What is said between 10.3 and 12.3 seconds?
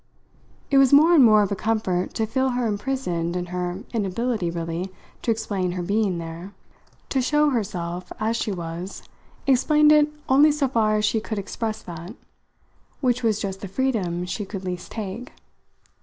so far as she could express that;